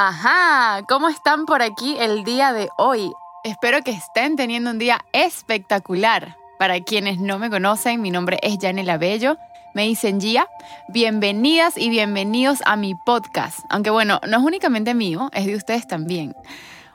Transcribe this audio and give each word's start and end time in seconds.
Ajá, 0.00 0.84
¿cómo 0.86 1.08
están 1.08 1.44
por 1.44 1.60
aquí 1.60 1.96
el 1.98 2.22
día 2.22 2.52
de 2.52 2.68
hoy? 2.76 3.10
Espero 3.42 3.82
que 3.82 3.90
estén 3.90 4.36
teniendo 4.36 4.70
un 4.70 4.78
día 4.78 5.04
espectacular. 5.12 6.36
Para 6.56 6.78
quienes 6.78 7.18
no 7.18 7.40
me 7.40 7.50
conocen, 7.50 8.00
mi 8.00 8.12
nombre 8.12 8.38
es 8.42 8.58
Janela 8.62 8.96
Bello, 8.96 9.38
me 9.74 9.82
dicen 9.82 10.20
Gia. 10.20 10.46
Bienvenidas 10.86 11.76
y 11.76 11.90
bienvenidos 11.90 12.60
a 12.64 12.76
mi 12.76 12.94
podcast. 12.94 13.58
Aunque 13.70 13.90
bueno, 13.90 14.20
no 14.28 14.36
es 14.38 14.44
únicamente 14.44 14.94
mío, 14.94 15.30
es 15.32 15.46
de 15.46 15.56
ustedes 15.56 15.88
también. 15.88 16.36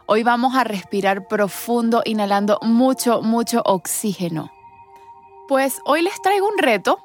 Hoy 0.05 0.23
vamos 0.23 0.55
a 0.55 0.63
respirar 0.63 1.27
profundo, 1.27 2.03
inhalando 2.05 2.57
mucho, 2.61 3.21
mucho 3.21 3.63
oxígeno. 3.65 4.49
Pues 5.49 5.81
hoy 5.83 6.03
les 6.03 6.21
traigo 6.21 6.47
un 6.47 6.57
reto, 6.57 6.99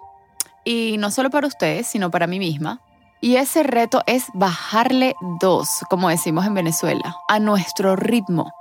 y 0.64 0.94
no 0.98 1.10
solo 1.10 1.28
para 1.30 1.48
ustedes, 1.48 1.88
sino 1.88 2.08
para 2.12 2.28
mí 2.28 2.38
misma. 2.38 2.82
Y 3.20 3.34
ese 3.34 3.64
reto 3.64 4.02
es 4.06 4.26
bajarle 4.32 5.16
dos, 5.40 5.68
como 5.90 6.08
decimos 6.08 6.46
en 6.46 6.54
Venezuela, 6.54 7.16
a 7.28 7.40
nuestro 7.40 7.96
ritmo. 7.96 8.52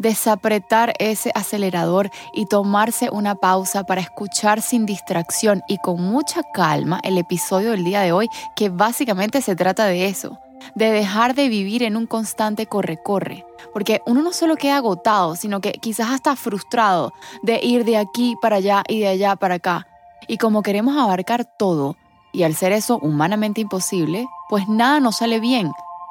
Desapretar 0.00 0.94
ese 0.98 1.30
acelerador 1.36 2.10
y 2.34 2.46
tomarse 2.46 3.10
una 3.12 3.36
pausa 3.36 3.84
para 3.84 4.00
escuchar 4.00 4.60
sin 4.60 4.86
distracción 4.86 5.62
y 5.68 5.78
con 5.78 6.02
mucha 6.02 6.42
calma 6.52 6.98
el 7.04 7.16
episodio 7.16 7.70
del 7.70 7.84
día 7.84 8.00
de 8.00 8.10
hoy, 8.10 8.28
que 8.56 8.70
básicamente 8.70 9.40
se 9.40 9.54
trata 9.54 9.84
de 9.84 10.06
eso, 10.06 10.36
de 10.74 10.90
dejar 10.90 11.36
de 11.36 11.48
vivir 11.48 11.84
en 11.84 11.96
un 11.96 12.06
constante 12.06 12.66
corre-corre. 12.66 13.46
Porque 13.72 14.02
uno 14.04 14.20
no 14.22 14.32
solo 14.32 14.56
queda 14.56 14.78
agotado, 14.78 15.36
sino 15.36 15.60
que 15.60 15.74
quizás 15.74 16.10
hasta 16.10 16.34
frustrado 16.34 17.12
de 17.44 17.60
ir 17.62 17.84
de 17.84 17.98
aquí 17.98 18.34
para 18.42 18.56
allá 18.56 18.82
y 18.88 18.98
de 18.98 19.06
allá 19.06 19.36
para 19.36 19.56
acá. 19.56 19.86
Y 20.26 20.38
como 20.38 20.62
queremos 20.62 20.96
abarcar 20.96 21.44
todo, 21.44 21.96
y 22.32 22.42
al 22.44 22.54
ser 22.54 22.72
eso 22.72 22.98
humanamente 22.98 23.60
imposible, 23.60 24.26
pues 24.48 24.68
nada 24.68 25.00
nos 25.00 25.18
sale 25.18 25.38
bien. 25.38 25.70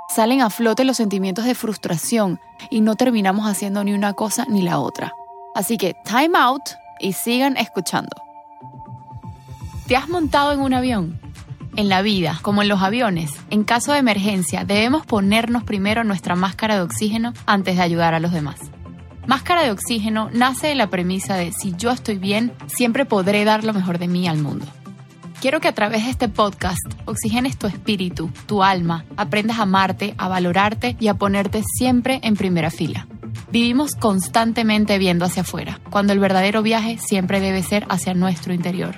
Salen 0.09 0.41
a 0.41 0.49
flote 0.49 0.83
los 0.83 0.97
sentimientos 0.97 1.45
de 1.45 1.55
frustración 1.55 2.39
y 2.69 2.81
no 2.81 2.95
terminamos 2.95 3.47
haciendo 3.47 3.83
ni 3.83 3.93
una 3.93 4.13
cosa 4.13 4.45
ni 4.47 4.61
la 4.61 4.79
otra. 4.79 5.13
Así 5.55 5.77
que 5.77 5.95
time 6.05 6.37
out 6.37 6.61
y 6.99 7.13
sigan 7.13 7.57
escuchando. 7.57 8.15
¿Te 9.87 9.95
has 9.95 10.07
montado 10.07 10.51
en 10.51 10.61
un 10.61 10.73
avión? 10.73 11.19
En 11.75 11.87
la 11.87 12.01
vida, 12.01 12.37
como 12.41 12.61
en 12.61 12.67
los 12.67 12.81
aviones, 12.81 13.31
en 13.49 13.63
caso 13.63 13.93
de 13.93 13.99
emergencia 13.99 14.65
debemos 14.65 15.05
ponernos 15.05 15.63
primero 15.63 16.03
nuestra 16.03 16.35
máscara 16.35 16.75
de 16.75 16.81
oxígeno 16.81 17.33
antes 17.45 17.77
de 17.77 17.81
ayudar 17.81 18.13
a 18.13 18.19
los 18.19 18.33
demás. 18.33 18.57
Máscara 19.25 19.63
de 19.63 19.71
oxígeno 19.71 20.29
nace 20.33 20.67
de 20.67 20.75
la 20.75 20.89
premisa 20.89 21.35
de 21.35 21.53
si 21.53 21.73
yo 21.77 21.91
estoy 21.91 22.17
bien, 22.17 22.51
siempre 22.67 23.05
podré 23.05 23.45
dar 23.45 23.63
lo 23.63 23.73
mejor 23.73 23.99
de 23.99 24.09
mí 24.09 24.27
al 24.27 24.39
mundo. 24.39 24.65
Quiero 25.41 25.59
que 25.59 25.67
a 25.67 25.73
través 25.73 26.05
de 26.05 26.11
este 26.11 26.29
podcast 26.29 26.85
oxigenes 27.05 27.57
tu 27.57 27.65
espíritu, 27.65 28.29
tu 28.45 28.61
alma, 28.61 29.05
aprendas 29.17 29.57
a 29.57 29.63
amarte, 29.63 30.13
a 30.19 30.27
valorarte 30.27 30.95
y 30.99 31.07
a 31.07 31.15
ponerte 31.15 31.63
siempre 31.63 32.19
en 32.21 32.35
primera 32.35 32.69
fila. 32.69 33.07
Vivimos 33.51 33.95
constantemente 33.95 34.99
viendo 34.99 35.25
hacia 35.25 35.41
afuera, 35.41 35.79
cuando 35.89 36.13
el 36.13 36.19
verdadero 36.19 36.61
viaje 36.61 36.99
siempre 36.99 37.39
debe 37.39 37.63
ser 37.63 37.87
hacia 37.89 38.13
nuestro 38.13 38.53
interior. 38.53 38.97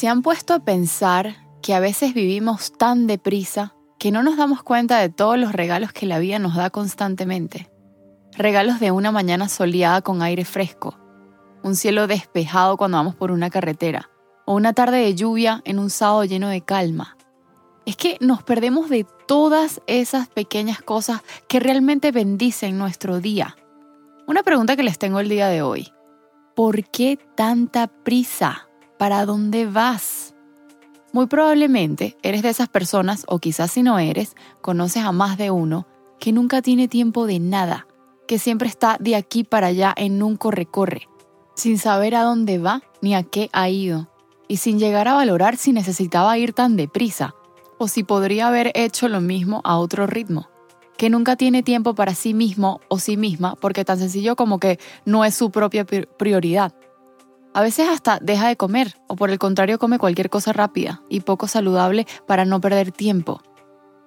¿Se 0.00 0.08
han 0.08 0.22
puesto 0.22 0.54
a 0.54 0.60
pensar 0.60 1.36
que 1.60 1.74
a 1.74 1.78
veces 1.78 2.14
vivimos 2.14 2.72
tan 2.72 3.06
deprisa 3.06 3.74
que 3.98 4.10
no 4.10 4.22
nos 4.22 4.38
damos 4.38 4.62
cuenta 4.62 4.98
de 4.98 5.10
todos 5.10 5.36
los 5.36 5.52
regalos 5.52 5.92
que 5.92 6.06
la 6.06 6.18
vida 6.18 6.38
nos 6.38 6.56
da 6.56 6.70
constantemente? 6.70 7.70
Regalos 8.32 8.80
de 8.80 8.92
una 8.92 9.12
mañana 9.12 9.50
soleada 9.50 10.00
con 10.00 10.22
aire 10.22 10.46
fresco, 10.46 10.98
un 11.62 11.76
cielo 11.76 12.06
despejado 12.06 12.78
cuando 12.78 12.96
vamos 12.96 13.14
por 13.14 13.30
una 13.30 13.50
carretera, 13.50 14.08
o 14.46 14.54
una 14.54 14.72
tarde 14.72 15.00
de 15.00 15.14
lluvia 15.14 15.60
en 15.66 15.78
un 15.78 15.90
sábado 15.90 16.24
lleno 16.24 16.48
de 16.48 16.62
calma. 16.62 17.18
Es 17.84 17.94
que 17.94 18.16
nos 18.22 18.42
perdemos 18.42 18.88
de 18.88 19.06
todas 19.28 19.82
esas 19.86 20.28
pequeñas 20.28 20.80
cosas 20.80 21.20
que 21.46 21.60
realmente 21.60 22.10
bendicen 22.10 22.78
nuestro 22.78 23.20
día. 23.20 23.54
Una 24.26 24.42
pregunta 24.44 24.76
que 24.76 24.82
les 24.82 24.98
tengo 24.98 25.20
el 25.20 25.28
día 25.28 25.48
de 25.48 25.60
hoy. 25.60 25.92
¿Por 26.56 26.88
qué 26.88 27.18
tanta 27.36 27.86
prisa? 27.86 28.69
¿Para 29.00 29.24
dónde 29.24 29.64
vas? 29.64 30.34
Muy 31.14 31.26
probablemente 31.26 32.18
eres 32.22 32.42
de 32.42 32.50
esas 32.50 32.68
personas, 32.68 33.24
o 33.28 33.38
quizás 33.38 33.70
si 33.70 33.82
no 33.82 33.98
eres, 33.98 34.36
conoces 34.60 35.04
a 35.04 35.10
más 35.10 35.38
de 35.38 35.50
uno, 35.50 35.86
que 36.18 36.32
nunca 36.32 36.60
tiene 36.60 36.86
tiempo 36.86 37.26
de 37.26 37.40
nada, 37.40 37.86
que 38.28 38.38
siempre 38.38 38.68
está 38.68 38.98
de 39.00 39.16
aquí 39.16 39.42
para 39.42 39.68
allá 39.68 39.94
en 39.96 40.22
un 40.22 40.36
corre-corre, 40.36 41.08
sin 41.54 41.78
saber 41.78 42.14
a 42.14 42.24
dónde 42.24 42.58
va 42.58 42.82
ni 43.00 43.14
a 43.14 43.22
qué 43.22 43.48
ha 43.54 43.70
ido, 43.70 44.10
y 44.48 44.58
sin 44.58 44.78
llegar 44.78 45.08
a 45.08 45.14
valorar 45.14 45.56
si 45.56 45.72
necesitaba 45.72 46.36
ir 46.36 46.52
tan 46.52 46.76
deprisa, 46.76 47.34
o 47.78 47.88
si 47.88 48.04
podría 48.04 48.48
haber 48.48 48.70
hecho 48.74 49.08
lo 49.08 49.22
mismo 49.22 49.62
a 49.64 49.78
otro 49.78 50.06
ritmo, 50.06 50.50
que 50.98 51.08
nunca 51.08 51.36
tiene 51.36 51.62
tiempo 51.62 51.94
para 51.94 52.14
sí 52.14 52.34
mismo 52.34 52.82
o 52.88 52.98
sí 52.98 53.16
misma, 53.16 53.56
porque 53.56 53.82
tan 53.82 53.98
sencillo 53.98 54.36
como 54.36 54.58
que 54.58 54.78
no 55.06 55.24
es 55.24 55.34
su 55.34 55.50
propia 55.50 55.86
prioridad. 55.86 56.74
A 57.52 57.62
veces 57.62 57.88
hasta 57.88 58.18
deja 58.20 58.48
de 58.48 58.56
comer 58.56 58.94
o 59.08 59.16
por 59.16 59.30
el 59.30 59.38
contrario 59.38 59.78
come 59.78 59.98
cualquier 59.98 60.30
cosa 60.30 60.52
rápida 60.52 61.02
y 61.08 61.20
poco 61.20 61.48
saludable 61.48 62.06
para 62.26 62.44
no 62.44 62.60
perder 62.60 62.92
tiempo. 62.92 63.40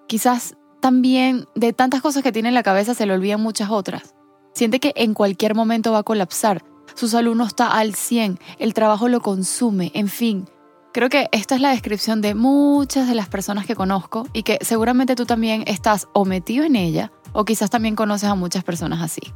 Quizás 0.07 0.55
también 0.81 1.45
de 1.55 1.73
tantas 1.73 2.01
cosas 2.01 2.23
que 2.23 2.31
tiene 2.31 2.49
en 2.49 2.55
la 2.55 2.63
cabeza 2.63 2.93
se 2.93 3.05
le 3.05 3.13
olvidan 3.13 3.41
muchas 3.41 3.69
otras. 3.69 4.15
Siente 4.53 4.79
que 4.79 4.93
en 4.95 5.13
cualquier 5.13 5.55
momento 5.55 5.91
va 5.91 5.99
a 5.99 6.03
colapsar, 6.03 6.63
su 6.95 7.07
salud 7.07 7.35
no 7.35 7.45
está 7.45 7.67
al 7.67 7.95
100, 7.95 8.39
el 8.59 8.73
trabajo 8.73 9.07
lo 9.07 9.21
consume, 9.21 9.91
en 9.93 10.07
fin. 10.07 10.45
Creo 10.93 11.09
que 11.09 11.27
esta 11.31 11.55
es 11.55 11.61
la 11.61 11.71
descripción 11.71 12.21
de 12.21 12.35
muchas 12.35 13.07
de 13.07 13.15
las 13.15 13.27
personas 13.27 13.65
que 13.65 13.75
conozco 13.75 14.27
y 14.31 14.43
que 14.43 14.59
seguramente 14.61 15.15
tú 15.15 15.25
también 15.25 15.63
estás 15.65 16.07
o 16.13 16.23
metido 16.23 16.63
en 16.65 16.75
ella 16.75 17.11
o 17.33 17.45
quizás 17.45 17.71
también 17.71 17.95
conoces 17.95 18.29
a 18.29 18.35
muchas 18.35 18.63
personas 18.63 19.01
así. 19.01 19.33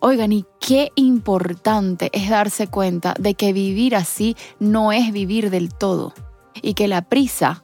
Oigan, 0.00 0.32
y 0.32 0.44
qué 0.66 0.92
importante 0.94 2.08
es 2.14 2.30
darse 2.30 2.68
cuenta 2.68 3.14
de 3.18 3.34
que 3.34 3.52
vivir 3.52 3.94
así 3.94 4.34
no 4.58 4.92
es 4.92 5.12
vivir 5.12 5.50
del 5.50 5.74
todo 5.74 6.14
y 6.62 6.72
que 6.72 6.88
la 6.88 7.02
prisa 7.02 7.62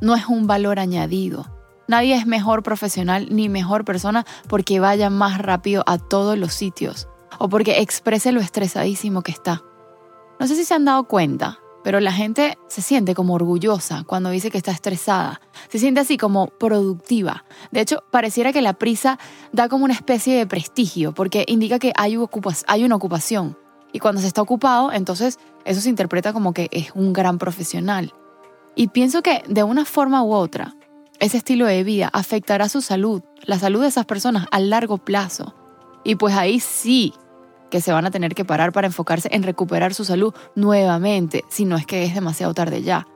no 0.00 0.16
es 0.16 0.26
un 0.26 0.48
valor 0.48 0.80
añadido. 0.80 1.46
Nadie 1.86 2.16
es 2.16 2.26
mejor 2.26 2.64
profesional 2.64 3.28
ni 3.30 3.48
mejor 3.48 3.84
persona 3.84 4.26
porque 4.48 4.80
vaya 4.80 5.08
más 5.08 5.38
rápido 5.38 5.84
a 5.86 5.98
todos 5.98 6.36
los 6.36 6.52
sitios 6.52 7.06
o 7.38 7.48
porque 7.48 7.80
exprese 7.80 8.32
lo 8.32 8.40
estresadísimo 8.40 9.22
que 9.22 9.30
está. 9.30 9.62
No 10.40 10.48
sé 10.48 10.56
si 10.56 10.64
se 10.64 10.74
han 10.74 10.84
dado 10.84 11.04
cuenta, 11.04 11.60
pero 11.82 12.00
la 12.00 12.12
gente 12.12 12.58
se 12.68 12.82
siente 12.82 13.14
como 13.14 13.34
orgullosa 13.34 14.04
cuando 14.06 14.30
dice 14.30 14.50
que 14.50 14.58
está 14.58 14.70
estresada. 14.70 15.40
Se 15.68 15.78
siente 15.78 16.00
así 16.00 16.16
como 16.16 16.48
productiva. 16.48 17.44
De 17.70 17.80
hecho, 17.80 18.04
pareciera 18.10 18.52
que 18.52 18.62
la 18.62 18.74
prisa 18.74 19.18
da 19.52 19.68
como 19.68 19.84
una 19.84 19.94
especie 19.94 20.36
de 20.36 20.46
prestigio 20.46 21.12
porque 21.12 21.44
indica 21.48 21.78
que 21.78 21.92
hay, 21.96 22.16
hay 22.66 22.84
una 22.84 22.96
ocupación. 22.96 23.58
Y 23.92 23.98
cuando 23.98 24.20
se 24.20 24.26
está 24.26 24.40
ocupado, 24.40 24.92
entonces 24.92 25.38
eso 25.64 25.80
se 25.80 25.90
interpreta 25.90 26.32
como 26.32 26.54
que 26.54 26.68
es 26.70 26.90
un 26.94 27.12
gran 27.12 27.38
profesional. 27.38 28.14
Y 28.74 28.88
pienso 28.88 29.22
que 29.22 29.42
de 29.48 29.64
una 29.64 29.84
forma 29.84 30.22
u 30.22 30.32
otra, 30.32 30.74
ese 31.20 31.36
estilo 31.36 31.66
de 31.66 31.84
vida 31.84 32.08
afectará 32.12 32.68
su 32.68 32.80
salud, 32.80 33.22
la 33.42 33.58
salud 33.58 33.82
de 33.82 33.88
esas 33.88 34.06
personas 34.06 34.46
a 34.50 34.60
largo 34.60 34.98
plazo. 34.98 35.54
Y 36.04 36.14
pues 36.14 36.34
ahí 36.34 36.58
sí 36.58 37.14
que 37.72 37.80
se 37.80 37.90
van 37.90 38.04
a 38.04 38.10
tener 38.10 38.34
que 38.34 38.44
parar 38.44 38.70
para 38.70 38.86
enfocarse 38.86 39.30
en 39.32 39.42
recuperar 39.42 39.94
su 39.94 40.04
salud 40.04 40.34
nuevamente, 40.54 41.42
si 41.48 41.64
no 41.64 41.76
es 41.76 41.86
que 41.86 42.04
es 42.04 42.14
demasiado 42.14 42.52
tarde 42.52 42.82
ya. 42.82 43.08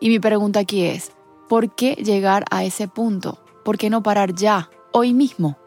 Y 0.00 0.08
mi 0.08 0.18
pregunta 0.18 0.60
aquí 0.60 0.86
es, 0.86 1.12
¿por 1.50 1.74
qué 1.74 1.92
llegar 1.96 2.46
a 2.50 2.64
ese 2.64 2.88
punto? 2.88 3.44
¿Por 3.62 3.76
qué 3.76 3.90
no 3.90 4.02
parar 4.02 4.34
ya, 4.34 4.70
hoy 4.92 5.12
mismo? 5.12 5.58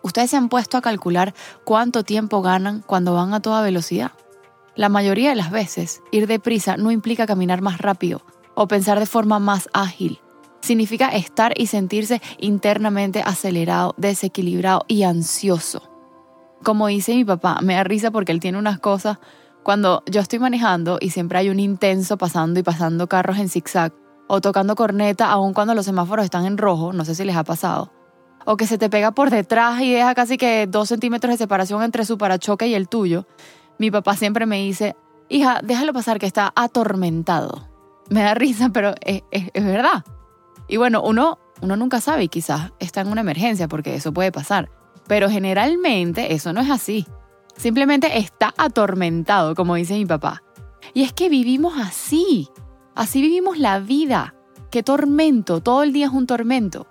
¿Ustedes 0.00 0.30
se 0.30 0.36
han 0.36 0.48
puesto 0.48 0.76
a 0.76 0.80
calcular 0.80 1.34
cuánto 1.64 2.04
tiempo 2.04 2.40
ganan 2.40 2.84
cuando 2.86 3.14
van 3.14 3.34
a 3.34 3.40
toda 3.42 3.62
velocidad? 3.62 4.12
La 4.76 4.88
mayoría 4.88 5.30
de 5.30 5.36
las 5.36 5.50
veces, 5.50 6.02
ir 6.12 6.28
deprisa 6.28 6.76
no 6.76 6.92
implica 6.92 7.26
caminar 7.26 7.62
más 7.62 7.78
rápido 7.78 8.22
o 8.54 8.68
pensar 8.68 9.00
de 9.00 9.06
forma 9.06 9.40
más 9.40 9.68
ágil. 9.72 10.20
Significa 10.60 11.08
estar 11.08 11.52
y 11.56 11.66
sentirse 11.66 12.22
internamente 12.38 13.22
acelerado, 13.26 13.92
desequilibrado 13.98 14.84
y 14.86 15.02
ansioso 15.02 15.93
como 16.64 16.88
dice 16.88 17.14
mi 17.14 17.24
papá, 17.24 17.60
me 17.62 17.74
da 17.74 17.84
risa 17.84 18.10
porque 18.10 18.32
él 18.32 18.40
tiene 18.40 18.58
unas 18.58 18.80
cosas 18.80 19.18
Cuando 19.62 20.02
yo 20.10 20.20
estoy 20.20 20.40
manejando 20.40 20.98
y 21.00 21.10
siempre 21.10 21.38
hay 21.38 21.48
un 21.48 21.60
intenso 21.60 22.18
pasando 22.18 22.58
y 22.58 22.62
pasando 22.62 23.06
carros 23.06 23.38
en 23.38 23.48
zigzag, 23.48 23.92
o 24.26 24.40
tocando 24.40 24.74
corneta 24.74 25.30
aun 25.30 25.54
cuando 25.54 25.74
los 25.74 25.84
semáforos 25.84 26.24
están 26.24 26.46
en 26.46 26.58
rojo, 26.58 26.92
no 26.92 27.04
sé 27.04 27.14
si 27.14 27.24
les 27.24 27.36
ha 27.36 27.44
pasado, 27.44 27.92
o 28.44 28.56
que 28.56 28.66
se 28.66 28.78
te 28.78 28.90
pega 28.90 29.12
por 29.12 29.30
detrás 29.30 29.80
y 29.80 29.92
deja 29.92 30.14
casi 30.14 30.36
que 30.36 30.66
dos 30.66 30.88
centímetros 30.88 31.32
de 31.32 31.38
separación 31.38 31.82
entre 31.82 32.04
su 32.04 32.18
parachoque 32.18 32.66
y 32.66 32.74
el 32.74 32.88
tuyo, 32.88 33.26
mi 33.78 33.90
papá 33.90 34.16
siempre 34.16 34.46
me 34.46 34.56
dice, 34.56 34.96
hija, 35.28 35.60
déjalo 35.62 35.92
pasar 35.92 36.18
que 36.18 36.26
está 36.26 36.52
atormentado. 36.54 37.68
Me 38.10 38.22
da 38.22 38.34
risa, 38.34 38.70
pero 38.70 38.94
es, 39.00 39.22
verdad. 39.54 40.04
Y 40.68 40.76
bueno, 40.76 41.02
uno, 41.02 41.38
uno 41.62 41.76
nunca 41.76 42.00
sabe 42.00 42.24
y 42.24 42.28
quizás 42.28 42.72
está 42.78 43.00
en 43.00 43.08
una 43.08 43.22
emergencia 43.22 43.66
porque 43.66 43.94
eso 43.94 44.12
puede 44.12 44.30
pasar. 44.30 44.70
Pero 45.06 45.28
generalmente 45.28 46.34
eso 46.34 46.52
no 46.52 46.60
es 46.60 46.70
así. 46.70 47.06
Simplemente 47.56 48.18
está 48.18 48.54
atormentado, 48.56 49.54
como 49.54 49.74
dice 49.74 49.94
mi 49.94 50.06
papá. 50.06 50.42
Y 50.92 51.02
es 51.02 51.12
que 51.12 51.28
vivimos 51.28 51.74
así. 51.78 52.48
Así 52.94 53.20
vivimos 53.20 53.58
la 53.58 53.78
vida. 53.80 54.34
Qué 54.70 54.82
tormento. 54.82 55.60
Todo 55.60 55.82
el 55.82 55.92
día 55.92 56.06
es 56.06 56.12
un 56.12 56.26
tormento. 56.26 56.86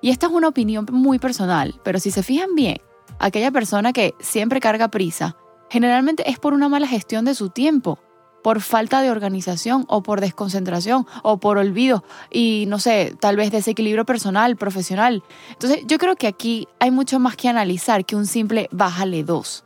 Y 0.00 0.10
esta 0.10 0.26
es 0.26 0.32
una 0.32 0.48
opinión 0.48 0.86
muy 0.92 1.18
personal, 1.18 1.80
pero 1.82 1.98
si 1.98 2.10
se 2.10 2.22
fijan 2.22 2.54
bien, 2.54 2.78
aquella 3.18 3.50
persona 3.50 3.92
que 3.92 4.14
siempre 4.20 4.60
carga 4.60 4.88
prisa, 4.88 5.36
generalmente 5.70 6.30
es 6.30 6.38
por 6.38 6.52
una 6.52 6.68
mala 6.68 6.86
gestión 6.86 7.24
de 7.24 7.34
su 7.34 7.50
tiempo, 7.50 7.98
por 8.46 8.60
falta 8.60 9.02
de 9.02 9.10
organización 9.10 9.86
o 9.88 10.04
por 10.04 10.20
desconcentración 10.20 11.04
o 11.24 11.38
por 11.38 11.58
olvido 11.58 12.04
y 12.30 12.66
no 12.68 12.78
sé, 12.78 13.12
tal 13.18 13.34
vez 13.34 13.50
desequilibrio 13.50 14.04
personal, 14.04 14.54
profesional. 14.54 15.24
Entonces 15.50 15.80
yo 15.88 15.98
creo 15.98 16.14
que 16.14 16.28
aquí 16.28 16.68
hay 16.78 16.92
mucho 16.92 17.18
más 17.18 17.34
que 17.34 17.48
analizar 17.48 18.04
que 18.04 18.14
un 18.14 18.24
simple 18.24 18.68
bájale 18.70 19.24
dos. 19.24 19.64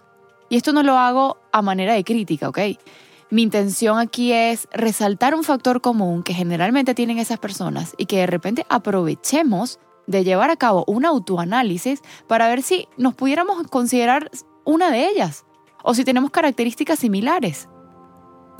Y 0.48 0.56
esto 0.56 0.72
no 0.72 0.82
lo 0.82 0.96
hago 0.96 1.36
a 1.52 1.60
manera 1.60 1.92
de 1.92 2.04
crítica, 2.04 2.48
¿ok? 2.48 2.58
Mi 3.28 3.42
intención 3.42 3.98
aquí 3.98 4.32
es 4.32 4.66
resaltar 4.72 5.34
un 5.34 5.44
factor 5.44 5.82
común 5.82 6.22
que 6.22 6.32
generalmente 6.32 6.94
tienen 6.94 7.18
esas 7.18 7.38
personas 7.38 7.94
y 7.98 8.06
que 8.06 8.20
de 8.20 8.28
repente 8.28 8.64
aprovechemos 8.70 9.78
de 10.06 10.24
llevar 10.24 10.48
a 10.48 10.56
cabo 10.56 10.84
un 10.86 11.04
autoanálisis 11.04 12.00
para 12.26 12.48
ver 12.48 12.62
si 12.62 12.88
nos 12.96 13.14
pudiéramos 13.14 13.62
considerar 13.64 14.30
una 14.64 14.90
de 14.90 15.06
ellas 15.06 15.44
o 15.82 15.92
si 15.92 16.02
tenemos 16.02 16.30
características 16.30 16.98
similares. 16.98 17.68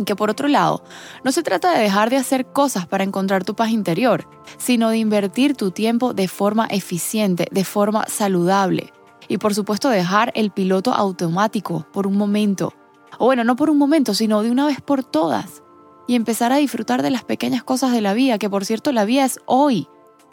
Que 0.05 0.17
por 0.17 0.31
otro 0.31 0.49
lado, 0.49 0.83
no 1.25 1.33
se 1.33 1.43
trata 1.43 1.73
de 1.73 1.83
dejar 1.83 2.11
de 2.11 2.17
hacer 2.17 2.47
cosas 2.47 2.87
para 2.87 3.05
encontrar 3.05 3.45
tu 3.45 3.55
paz 3.55 3.71
interior, 3.71 4.29
sino 4.57 4.91
de 4.91 4.99
invertir 4.99 5.55
tu 5.55 5.71
tiempo 5.71 6.15
de 6.15 6.29
forma 6.29 6.67
eficiente, 6.67 7.47
de 7.51 7.65
forma 7.65 8.07
saludable. 8.07 8.93
Y 9.29 9.39
por 9.39 9.55
supuesto 9.55 9.89
dejar 9.91 10.33
el 10.35 10.51
piloto 10.51 10.93
automático 10.93 11.87
por 11.93 12.07
un 12.07 12.17
momento 12.17 12.73
o 13.19 13.27
bueno, 13.27 13.45
no 13.45 13.55
por 13.55 13.69
un 13.69 13.77
momento, 13.77 14.15
sino 14.15 14.43
de 14.43 14.51
una 14.51 14.67
vez 14.67 14.81
por 14.81 15.05
todas. 15.05 15.63
Y 16.07 16.15
empezar 16.15 16.53
a 16.53 16.57
disfrutar 16.57 17.03
de 17.03 17.11
las 17.11 17.23
pequeñas 17.23 17.63
cosas 17.63 17.93
de 17.93 18.01
la 18.01 18.15
vida, 18.15 18.39
que 18.39 18.49
por 18.49 18.65
cierto 18.65 18.93
la 18.93 19.05
vida 19.05 19.27
es 19.27 19.39
hoy. 19.45 19.89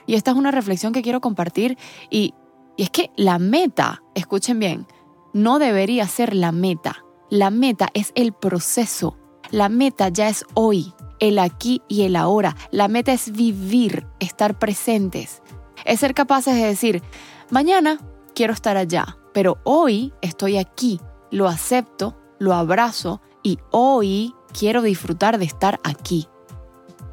Y 0.06 0.16
esta 0.16 0.32
es 0.32 0.38
una 0.38 0.52
reflexión 0.52 0.94
que 0.94 1.02
quiero 1.02 1.20
compartir. 1.20 1.78
Y, 2.10 2.34
y 2.78 2.84
es 2.84 2.90
que 2.90 3.12
la 3.18 3.40
meta, 3.40 4.04
escuchen 4.16 4.60
bien, 4.60 4.88
no 5.34 5.60
debería 5.60 6.08
ser 6.08 6.34
la 6.34 6.54
meta. 6.54 7.04
La 7.30 7.50
meta 7.50 7.90
es 7.94 8.14
el 8.16 8.32
proceso. 8.32 9.18
La 9.52 9.70
meta 9.70 10.10
ya 10.10 10.30
es 10.30 10.46
hoy, 10.54 10.94
el 11.20 11.40
aquí 11.40 11.82
y 11.88 12.04
el 12.04 12.16
ahora. 12.16 12.56
La 12.72 12.88
meta 12.88 13.14
es 13.14 13.32
vivir, 13.32 14.06
estar 14.20 14.58
presentes. 14.58 15.42
Es 15.86 16.00
ser 16.00 16.14
capaces 16.14 16.56
de 16.56 16.66
decir, 16.66 17.02
mañana 17.50 18.00
quiero 18.36 18.54
estar 18.54 18.78
allá, 18.78 19.18
pero 19.34 19.58
hoy 19.64 20.14
estoy 20.22 20.58
aquí, 20.58 21.00
lo 21.32 21.48
acepto, 21.48 22.18
lo 22.40 22.54
abrazo 22.54 23.22
y 23.44 23.60
hoy 23.72 24.34
quiero 24.58 24.82
disfrutar 24.82 25.38
de 25.38 25.46
estar 25.46 25.80
aquí. 25.84 26.28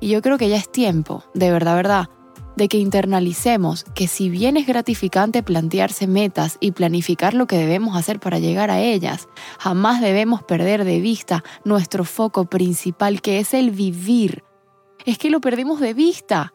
Y 0.00 0.08
yo 0.08 0.22
creo 0.22 0.38
que 0.38 0.48
ya 0.48 0.56
es 0.56 0.70
tiempo, 0.70 1.24
de 1.34 1.50
verdad, 1.50 1.76
verdad, 1.76 2.08
de 2.56 2.68
que 2.68 2.78
internalicemos 2.78 3.84
que 3.94 4.06
si 4.06 4.28
bien 4.28 4.56
es 4.56 4.66
gratificante 4.66 5.42
plantearse 5.42 6.06
metas 6.06 6.56
y 6.60 6.72
planificar 6.72 7.34
lo 7.34 7.46
que 7.46 7.58
debemos 7.58 7.96
hacer 7.96 8.20
para 8.20 8.38
llegar 8.38 8.70
a 8.70 8.80
ellas, 8.80 9.28
jamás 9.58 10.00
debemos 10.00 10.42
perder 10.42 10.84
de 10.84 11.00
vista 11.00 11.44
nuestro 11.64 12.04
foco 12.04 12.46
principal, 12.46 13.20
que 13.20 13.40
es 13.40 13.54
el 13.54 13.70
vivir. 13.70 14.44
Es 15.04 15.18
que 15.18 15.30
lo 15.30 15.40
perdimos 15.40 15.80
de 15.80 15.94
vista, 15.94 16.54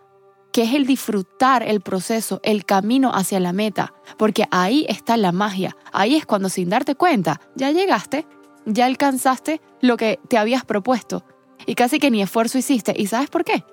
que 0.51 0.63
es 0.63 0.73
el 0.73 0.85
disfrutar 0.85 1.63
el 1.63 1.81
proceso, 1.81 2.39
el 2.43 2.65
camino 2.65 3.11
hacia 3.13 3.39
la 3.39 3.53
meta, 3.53 3.93
porque 4.17 4.45
ahí 4.51 4.85
está 4.89 5.17
la 5.17 5.31
magia, 5.31 5.75
ahí 5.91 6.15
es 6.15 6.25
cuando 6.25 6.49
sin 6.49 6.69
darte 6.69 6.95
cuenta, 6.95 7.41
ya 7.55 7.71
llegaste 7.71 8.25
ya 8.65 8.85
alcanzaste 8.85 9.61
lo 9.81 9.97
que 9.97 10.19
te 10.27 10.37
habías 10.37 10.65
propuesto 10.65 11.23
y 11.65 11.75
casi 11.75 11.99
que 11.99 12.11
ni 12.11 12.21
esfuerzo 12.21 12.57
hiciste. 12.57 12.93
¿Y 12.95 13.07
sabes 13.07 13.29
por 13.29 13.43
qué? 13.43 13.63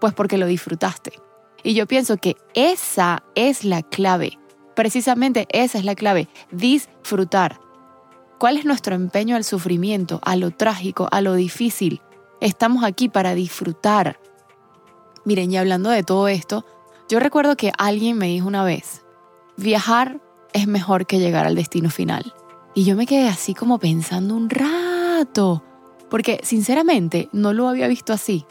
Pues 0.00 0.14
porque 0.14 0.38
lo 0.38 0.46
disfrutaste. 0.46 1.12
Y 1.62 1.74
yo 1.74 1.86
pienso 1.86 2.16
que 2.16 2.36
esa 2.54 3.22
es 3.34 3.64
la 3.64 3.82
clave. 3.82 4.38
Precisamente 4.74 5.46
esa 5.50 5.78
es 5.78 5.84
la 5.84 5.94
clave. 5.94 6.28
Disfrutar. 6.50 7.60
¿Cuál 8.38 8.56
es 8.56 8.64
nuestro 8.64 8.94
empeño 8.94 9.36
al 9.36 9.44
sufrimiento, 9.44 10.20
a 10.22 10.36
lo 10.36 10.50
trágico, 10.50 11.08
a 11.12 11.20
lo 11.20 11.34
difícil? 11.34 12.00
Estamos 12.40 12.84
aquí 12.84 13.10
para 13.10 13.34
disfrutar. 13.34 14.18
Miren, 15.26 15.52
y 15.52 15.58
hablando 15.58 15.90
de 15.90 16.02
todo 16.02 16.28
esto, 16.28 16.64
yo 17.08 17.20
recuerdo 17.20 17.56
que 17.56 17.72
alguien 17.76 18.16
me 18.16 18.28
dijo 18.28 18.48
una 18.48 18.64
vez, 18.64 19.02
viajar 19.56 20.20
es 20.54 20.66
mejor 20.66 21.06
que 21.06 21.18
llegar 21.18 21.46
al 21.46 21.54
destino 21.54 21.90
final. 21.90 22.32
Y 22.74 22.84
yo 22.84 22.96
me 22.96 23.06
quedé 23.06 23.28
así 23.28 23.52
como 23.52 23.78
pensando 23.78 24.34
un 24.34 24.48
rato, 24.48 25.62
porque 26.08 26.40
sinceramente 26.42 27.28
no 27.32 27.52
lo 27.52 27.68
había 27.68 27.88
visto 27.88 28.12
así. 28.12 28.46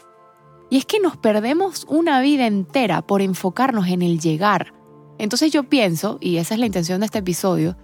Y 0.70 0.78
es 0.78 0.86
que 0.86 1.00
nos 1.00 1.16
perdemos 1.16 1.84
una 1.88 2.20
vida 2.20 2.46
entera 2.46 3.02
por 3.02 3.22
enfocarnos 3.22 3.88
en 3.88 4.02
el 4.02 4.20
llegar. 4.20 4.72
Entonces 5.18 5.52
yo 5.52 5.64
pienso, 5.64 6.18
y 6.20 6.36
esa 6.36 6.54
es 6.54 6.60
la 6.60 6.66
intención 6.66 7.00
de 7.00 7.06
este 7.06 7.18
episodio, 7.18 7.76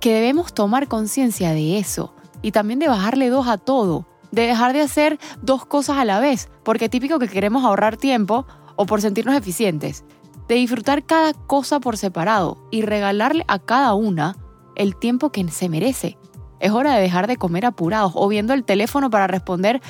que 0.00 0.12
debemos 0.12 0.52
tomar 0.52 0.88
conciencia 0.88 1.52
de 1.52 1.78
eso 1.78 2.14
y 2.42 2.50
también 2.50 2.80
de 2.80 2.88
bajarle 2.88 3.30
dos 3.30 3.46
a 3.46 3.56
todo, 3.56 4.06
de 4.32 4.42
dejar 4.42 4.72
de 4.72 4.80
hacer 4.80 5.20
dos 5.40 5.64
cosas 5.64 5.98
a 5.98 6.04
la 6.04 6.18
vez, 6.18 6.50
porque 6.64 6.86
es 6.86 6.90
típico 6.90 7.20
que 7.20 7.28
queremos 7.28 7.64
ahorrar 7.64 7.96
tiempo 7.96 8.44
o 8.74 8.86
por 8.86 9.00
sentirnos 9.00 9.36
eficientes, 9.36 10.04
de 10.48 10.56
disfrutar 10.56 11.04
cada 11.04 11.34
cosa 11.34 11.78
por 11.78 11.96
separado 11.96 12.66
y 12.72 12.82
regalarle 12.82 13.44
a 13.46 13.60
cada 13.60 13.94
una 13.94 14.36
el 14.74 14.96
tiempo 14.96 15.30
que 15.30 15.48
se 15.48 15.68
merece. 15.68 16.18
Es 16.58 16.72
hora 16.72 16.94
de 16.94 17.02
dejar 17.02 17.28
de 17.28 17.36
comer 17.36 17.66
apurados 17.66 18.12
o 18.16 18.26
viendo 18.26 18.52
el 18.52 18.64
teléfono 18.64 19.10
para 19.10 19.28
responder 19.28 19.80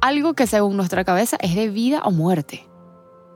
algo 0.00 0.34
que 0.34 0.46
según 0.46 0.76
nuestra 0.76 1.04
cabeza 1.04 1.36
es 1.40 1.54
de 1.54 1.68
vida 1.68 2.02
o 2.04 2.10
muerte. 2.10 2.68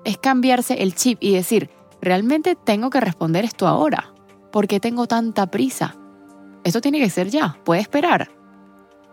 Es 0.05 0.19
cambiarse 0.19 0.83
el 0.83 0.95
chip 0.95 1.19
y 1.21 1.35
decir, 1.35 1.71
realmente 2.01 2.57
tengo 2.57 2.91
que 2.91 3.01
responder 3.01 3.45
esto 3.45 3.67
ahora. 3.67 4.13
¿Por 4.51 4.69
qué 4.69 4.81
tengo 4.81 5.07
tanta 5.07 5.47
prisa? 5.47 5.97
Esto 6.65 6.81
tiene 6.81 7.01
que 7.01 7.11
ser 7.11 7.31
ya, 7.31 7.57
puede 7.65 7.81
esperar. 7.81 8.31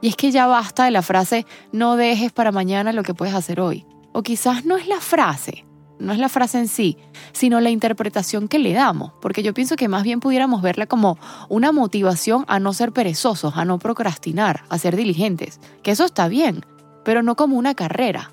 Y 0.01 0.09
es 0.09 0.15
que 0.15 0.31
ya 0.31 0.47
basta 0.47 0.85
de 0.85 0.91
la 0.91 1.01
frase, 1.01 1.45
no 1.71 1.95
dejes 1.95 2.31
para 2.31 2.51
mañana 2.51 2.93
lo 2.93 3.03
que 3.03 3.13
puedes 3.13 3.35
hacer 3.35 3.59
hoy. 3.59 3.85
O 4.13 4.23
quizás 4.23 4.65
no 4.65 4.77
es 4.77 4.87
la 4.87 4.99
frase, 4.99 5.65
no 5.99 6.13
es 6.13 6.19
la 6.19 6.29
frase 6.29 6.59
en 6.59 6.67
sí, 6.67 6.97
sino 7.33 7.59
la 7.59 7.69
interpretación 7.69 8.47
que 8.47 8.59
le 8.59 8.73
damos, 8.73 9.11
porque 9.21 9.43
yo 9.43 9.53
pienso 9.53 9.75
que 9.75 9.87
más 9.87 10.03
bien 10.03 10.19
pudiéramos 10.19 10.61
verla 10.61 10.87
como 10.87 11.17
una 11.49 11.71
motivación 11.71 12.45
a 12.47 12.59
no 12.59 12.73
ser 12.73 12.91
perezosos, 12.91 13.57
a 13.57 13.65
no 13.65 13.77
procrastinar, 13.77 14.63
a 14.69 14.77
ser 14.77 14.95
diligentes, 14.95 15.59
que 15.83 15.91
eso 15.91 16.05
está 16.05 16.27
bien, 16.27 16.63
pero 17.09 17.23
no 17.23 17.35
como 17.35 17.57
una 17.57 17.73
carrera. 17.73 18.31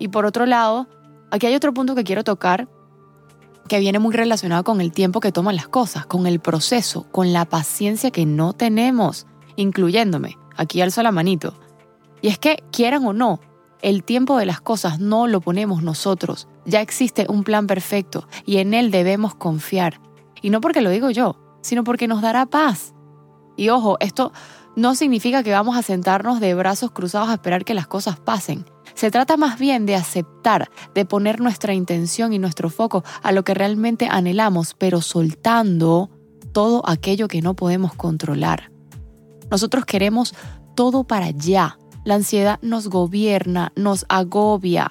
Y 0.00 0.08
por 0.08 0.26
otro 0.26 0.44
lado, 0.44 0.88
aquí 1.30 1.46
hay 1.46 1.54
otro 1.54 1.72
punto 1.72 1.94
que 1.94 2.02
quiero 2.02 2.24
tocar 2.24 2.66
que 3.68 3.78
viene 3.78 4.00
muy 4.00 4.12
relacionado 4.12 4.64
con 4.64 4.80
el 4.80 4.90
tiempo 4.90 5.20
que 5.20 5.30
toman 5.30 5.54
las 5.54 5.68
cosas, 5.68 6.06
con 6.06 6.26
el 6.26 6.40
proceso, 6.40 7.06
con 7.12 7.32
la 7.32 7.44
paciencia 7.44 8.10
que 8.10 8.26
no 8.26 8.52
tenemos, 8.52 9.28
incluyéndome. 9.54 10.36
Aquí 10.56 10.80
alzo 10.80 11.04
la 11.04 11.12
manito. 11.12 11.54
Y 12.20 12.26
es 12.26 12.38
que, 12.40 12.64
quieran 12.72 13.06
o 13.06 13.12
no, 13.12 13.38
el 13.80 14.02
tiempo 14.02 14.38
de 14.38 14.46
las 14.46 14.60
cosas 14.60 14.98
no 14.98 15.28
lo 15.28 15.40
ponemos 15.40 15.84
nosotros. 15.84 16.48
Ya 16.64 16.80
existe 16.80 17.26
un 17.28 17.44
plan 17.44 17.68
perfecto 17.68 18.26
y 18.44 18.56
en 18.56 18.74
él 18.74 18.90
debemos 18.90 19.36
confiar. 19.36 20.00
Y 20.42 20.50
no 20.50 20.60
porque 20.60 20.80
lo 20.80 20.90
digo 20.90 21.10
yo, 21.10 21.36
sino 21.60 21.84
porque 21.84 22.08
nos 22.08 22.22
dará 22.22 22.46
paz. 22.46 22.92
Y 23.56 23.68
ojo, 23.68 23.98
esto 24.00 24.32
no 24.76 24.94
significa 24.94 25.42
que 25.42 25.52
vamos 25.52 25.76
a 25.76 25.82
sentarnos 25.82 26.40
de 26.40 26.54
brazos 26.54 26.90
cruzados 26.90 27.28
a 27.28 27.34
esperar 27.34 27.64
que 27.64 27.74
las 27.74 27.86
cosas 27.86 28.18
pasen. 28.18 28.64
Se 28.94 29.10
trata 29.10 29.36
más 29.36 29.58
bien 29.58 29.86
de 29.86 29.96
aceptar, 29.96 30.70
de 30.94 31.04
poner 31.04 31.40
nuestra 31.40 31.74
intención 31.74 32.32
y 32.32 32.38
nuestro 32.38 32.70
foco 32.70 33.04
a 33.22 33.32
lo 33.32 33.44
que 33.44 33.54
realmente 33.54 34.08
anhelamos, 34.10 34.74
pero 34.74 35.00
soltando 35.00 36.10
todo 36.52 36.82
aquello 36.86 37.28
que 37.28 37.42
no 37.42 37.54
podemos 37.54 37.94
controlar. 37.94 38.70
Nosotros 39.50 39.84
queremos 39.84 40.34
todo 40.74 41.04
para 41.04 41.30
ya, 41.30 41.78
la 42.04 42.14
ansiedad 42.14 42.58
nos 42.62 42.88
gobierna, 42.88 43.72
nos 43.76 44.06
agobia. 44.08 44.90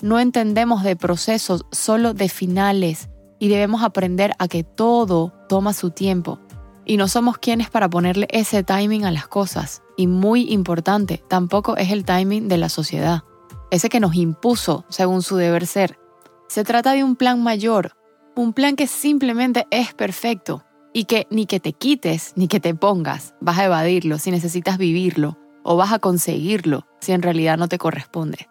No 0.00 0.18
entendemos 0.18 0.82
de 0.82 0.96
procesos, 0.96 1.66
solo 1.70 2.14
de 2.14 2.28
finales. 2.28 3.08
Y 3.38 3.48
debemos 3.48 3.82
aprender 3.82 4.32
a 4.38 4.48
que 4.48 4.64
todo 4.64 5.32
toma 5.48 5.72
su 5.72 5.90
tiempo. 5.90 6.40
Y 6.88 6.96
no 6.96 7.06
somos 7.06 7.38
quienes 7.38 7.70
para 7.70 7.88
ponerle 7.88 8.26
ese 8.30 8.64
timing 8.64 9.04
a 9.04 9.12
las 9.12 9.28
cosas. 9.28 9.82
Y 9.96 10.08
muy 10.08 10.50
importante, 10.50 11.22
tampoco 11.28 11.76
es 11.76 11.92
el 11.92 12.04
timing 12.04 12.48
de 12.48 12.56
la 12.56 12.68
sociedad, 12.68 13.22
ese 13.70 13.88
que 13.88 14.00
nos 14.00 14.16
impuso 14.16 14.84
según 14.88 15.22
su 15.22 15.36
deber 15.36 15.66
ser. 15.66 16.00
Se 16.48 16.64
trata 16.64 16.92
de 16.94 17.04
un 17.04 17.14
plan 17.14 17.42
mayor, 17.42 17.92
un 18.34 18.54
plan 18.54 18.74
que 18.74 18.86
simplemente 18.86 19.66
es 19.70 19.92
perfecto 19.94 20.64
y 20.94 21.04
que 21.04 21.26
ni 21.30 21.46
que 21.46 21.60
te 21.60 21.74
quites 21.74 22.32
ni 22.36 22.48
que 22.48 22.60
te 22.60 22.74
pongas 22.74 23.34
vas 23.40 23.58
a 23.58 23.66
evadirlo 23.66 24.18
si 24.18 24.30
necesitas 24.30 24.78
vivirlo 24.78 25.36
o 25.62 25.76
vas 25.76 25.92
a 25.92 25.98
conseguirlo 25.98 26.86
si 27.00 27.12
en 27.12 27.20
realidad 27.20 27.58
no 27.58 27.68
te 27.68 27.78
corresponde. 27.78 28.48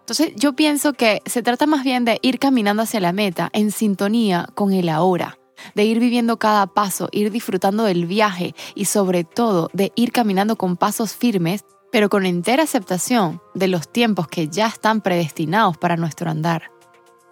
Entonces 0.00 0.32
yo 0.36 0.54
pienso 0.54 0.92
que 0.92 1.20
se 1.26 1.42
trata 1.42 1.66
más 1.66 1.84
bien 1.84 2.04
de 2.04 2.18
ir 2.22 2.38
caminando 2.38 2.82
hacia 2.82 3.00
la 3.00 3.12
meta 3.12 3.50
en 3.52 3.70
sintonía 3.72 4.48
con 4.54 4.72
el 4.72 4.88
ahora, 4.88 5.38
de 5.74 5.84
ir 5.84 5.98
viviendo 5.98 6.38
cada 6.38 6.66
paso, 6.66 7.08
ir 7.12 7.30
disfrutando 7.30 7.84
del 7.84 8.06
viaje 8.06 8.54
y 8.74 8.86
sobre 8.86 9.24
todo 9.24 9.70
de 9.72 9.92
ir 9.94 10.12
caminando 10.12 10.56
con 10.56 10.76
pasos 10.76 11.14
firmes, 11.14 11.64
pero 11.90 12.08
con 12.08 12.26
entera 12.26 12.62
aceptación 12.62 13.40
de 13.54 13.68
los 13.68 13.90
tiempos 13.90 14.28
que 14.28 14.48
ya 14.48 14.66
están 14.66 15.00
predestinados 15.00 15.76
para 15.76 15.96
nuestro 15.96 16.30
andar. 16.30 16.70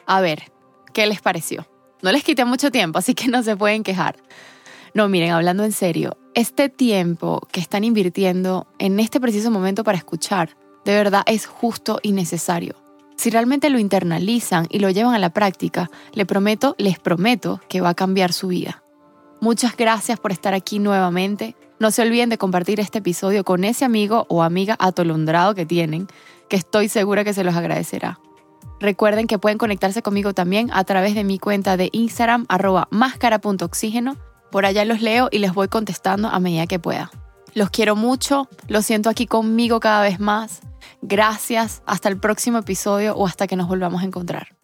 A 0.07 0.21
ver, 0.21 0.53
¿qué 0.93 1.07
les 1.07 1.21
pareció? 1.21 1.67
No 2.03 2.13
les 2.13 2.25
quité 2.25 2.45
mucho 2.45 2.71
tiempo, 2.71 2.99
así 2.99 3.15
que 3.15 3.29
no 3.29 3.43
se 3.43 3.57
pueden 3.57 3.83
quejar. 3.83 4.17
No, 4.95 5.09
miren, 5.09 5.31
hablando 5.31 5.65
en 5.65 5.73
serio, 5.73 6.17
este 6.35 6.69
tiempo 6.69 7.47
que 7.53 7.61
están 7.61 7.85
invirtiendo 7.85 8.67
en 8.79 8.99
este 8.99 9.21
preciso 9.21 9.51
momento 9.51 9.85
para 9.85 9.99
escuchar, 9.99 10.57
de 10.85 10.95
verdad 10.95 11.23
es 11.27 11.47
justo 11.47 12.01
y 12.03 12.13
necesario. 12.13 12.80
Si 13.21 13.29
realmente 13.29 13.69
lo 13.69 13.79
internalizan 13.79 14.67
y 14.71 14.79
lo 14.79 14.89
llevan 14.89 15.13
a 15.13 15.19
la 15.19 15.29
práctica, 15.29 15.91
le 16.15 16.25
prometo, 16.25 16.75
les 16.79 16.99
prometo 16.99 17.61
que 17.69 17.83
va 17.83 17.91
a 17.91 17.95
cambiar 17.95 18.33
su 18.33 18.49
vida. 18.49 18.83
Muchas 19.43 19.77
gracias 19.77 20.19
por 20.19 20.33
estar 20.33 20.55
aquí 20.55 20.79
nuevamente. 20.79 21.55
No 21.79 21.91
se 21.91 22.01
olviden 22.01 22.31
de 22.31 22.39
compartir 22.39 22.81
este 22.81 23.01
episodio 23.01 23.45
con 23.45 23.65
ese 23.65 23.85
amigo 23.85 24.25
o 24.31 24.43
amiga 24.43 24.75
atolondrado 24.79 25.55
que 25.55 25.67
tienen, 25.67 26.07
que 26.49 26.57
estoy 26.57 26.89
segura 26.89 27.23
que 27.23 27.35
se 27.35 27.45
los 27.45 27.55
agradecerá. 27.55 28.19
Recuerden 28.81 29.27
que 29.27 29.39
pueden 29.39 29.59
conectarse 29.59 30.01
conmigo 30.01 30.33
también 30.33 30.71
a 30.73 30.83
través 30.85 31.15
de 31.15 31.23
mi 31.23 31.39
cuenta 31.39 31.77
de 31.77 31.91
Instagram 31.93 32.47
arroba 32.49 32.89
máscara.oxígeno. 32.91 34.17
Por 34.51 34.65
allá 34.65 34.87
los 34.87 35.03
leo 35.03 35.29
y 35.31 35.41
les 35.41 35.53
voy 35.53 35.69
contestando 35.69 36.29
a 36.29 36.41
medida 36.41 36.67
que 36.67 36.79
pueda. 36.79 37.11
Los 37.55 37.71
quiero 37.71 37.97
mucho, 37.97 38.49
los 38.69 38.87
siento 38.87 39.11
aquí 39.11 39.27
conmigo 39.27 39.81
cada 39.81 40.03
vez 40.03 40.21
más. 40.21 40.61
Gracias, 41.03 41.83
hasta 41.87 42.09
el 42.09 42.19
próximo 42.19 42.59
episodio 42.59 43.15
o 43.17 43.27
hasta 43.27 43.47
que 43.47 43.57
nos 43.57 43.69
volvamos 43.69 44.03
a 44.03 44.05
encontrar. 44.05 44.60